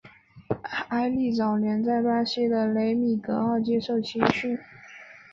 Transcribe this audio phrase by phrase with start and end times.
[0.87, 4.57] 埃利早年在巴西的格雷米奥接受青训。